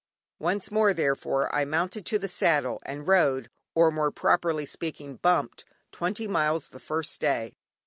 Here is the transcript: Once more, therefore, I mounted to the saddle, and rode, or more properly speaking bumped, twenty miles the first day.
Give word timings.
Once 0.39 0.71
more, 0.71 0.95
therefore, 0.95 1.53
I 1.53 1.63
mounted 1.63 2.07
to 2.07 2.17
the 2.17 2.27
saddle, 2.27 2.81
and 2.87 3.07
rode, 3.07 3.51
or 3.75 3.91
more 3.91 4.09
properly 4.09 4.65
speaking 4.65 5.17
bumped, 5.17 5.63
twenty 5.91 6.27
miles 6.27 6.69
the 6.69 6.79
first 6.79 7.21
day. 7.21 7.53